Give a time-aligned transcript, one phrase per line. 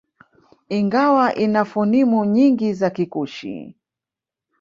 [0.77, 3.75] Ingawa ina fonimu nyingi za Kikushi